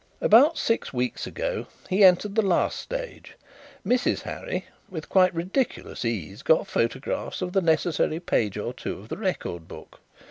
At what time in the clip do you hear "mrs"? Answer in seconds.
3.85-4.21